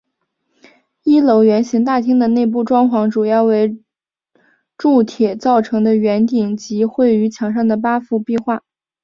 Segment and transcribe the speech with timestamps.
[1.03, 3.79] 一楼圆形大厅的内部装潢主要为
[4.75, 8.63] 铸铁造成的圆顶及绘于墙上的八幅壁画。